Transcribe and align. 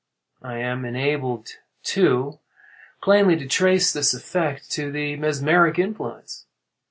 I 0.41 0.57
am 0.57 0.83
enabled, 0.83 1.57
too, 1.83 2.39
plainly 3.03 3.35
to 3.37 3.45
trace 3.47 3.93
this 3.93 4.15
effect 4.15 4.71
to 4.71 4.91
the 4.91 5.15
mesmeric 5.15 5.77
influence. 5.77 6.47